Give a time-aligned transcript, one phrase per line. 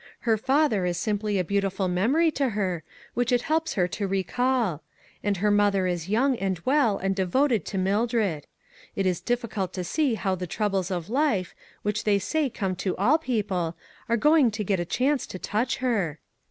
[0.21, 2.81] Her father is simply a beauti ful memory to her,
[3.13, 4.81] which it helps her to recall.
[5.23, 8.47] And her mother is young, and well, and devoted to Mildred.
[8.95, 11.53] It is difficult to see how the troubles of life,
[11.83, 13.77] which they say come to all people,
[14.09, 15.05] are going to get a 38O ONE COMMONPLACE DAY.
[15.05, 16.19] chance to touch her."